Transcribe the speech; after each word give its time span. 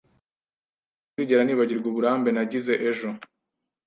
Sinzigera 1.07 1.41
nibagirwa 1.43 1.87
uburambe 1.91 2.29
nagize 2.33 2.73
ejo 2.89 3.07